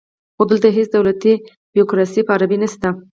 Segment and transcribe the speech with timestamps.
[0.35, 1.33] خو دلته هیڅ دولتي
[1.73, 3.01] بیروکراسي په عربي نشته دی